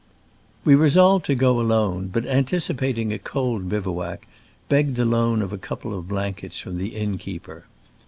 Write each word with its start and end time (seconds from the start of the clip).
We 0.65 0.73
resolved 0.73 1.25
to 1.27 1.35
go 1.35 1.61
alone, 1.61 2.07
but, 2.11 2.23
antici 2.25 2.75
pating 2.75 3.13
a 3.13 3.19
cold 3.19 3.69
bivouac, 3.69 4.27
begged 4.67 4.95
the 4.97 5.05
loan 5.05 5.43
of 5.43 5.53
a 5.53 5.59
couple 5.59 5.95
of 5.95 6.07
blankets 6.07 6.57
from 6.57 6.79
the 6.79 6.95
inn 6.95 7.19
keeper. 7.19 7.65